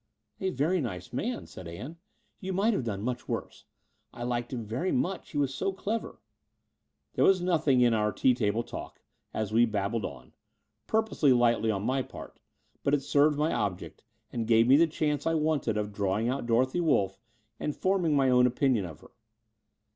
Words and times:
"A 0.39 0.49
very 0.49 0.81
nice 0.81 1.13
man," 1.13 1.45
said 1.45 1.67
Ann. 1.67 1.97
"You 2.39 2.53
might 2.53 2.73
have 2.73 2.83
done 2.83 3.03
much 3.03 3.27
worse. 3.27 3.65
I 4.11 4.23
liked 4.23 4.51
him 4.51 4.65
very 4.65 4.91
much: 4.91 5.29
he 5.29 5.37
is 5.39 5.53
so 5.53 5.71
clever." 5.71 6.19
There 7.13 7.23
was 7.23 7.39
nothing 7.39 7.81
in 7.81 7.93
our 7.93 8.11
tea 8.11 8.33
table 8.33 8.63
talk, 8.63 9.03
as 9.31 9.53
we 9.53 9.65
babbled 9.67 10.03
on— 10.03 10.33
^purposdy 10.89 11.37
lightly 11.37 11.69
on 11.69 11.83
my 11.83 12.01
part: 12.01 12.39
but 12.81 12.95
it 12.95 13.03
served 13.03 13.37
my 13.37 13.53
object, 13.53 14.03
and 14.33 14.47
gave 14.47 14.67
me 14.67 14.75
the 14.75 14.87
chance 14.87 15.27
I 15.27 15.35
wanted 15.35 15.77
of 15.77 15.91
drawing 15.93 16.27
out 16.29 16.47
Dorothy 16.47 16.81
Wolff 16.81 17.19
and 17.59 17.75
forming 17.75 18.15
my 18.15 18.31
own 18.31 18.47
opinion 18.47 18.85
of 18.85 19.01
her. 19.01 19.11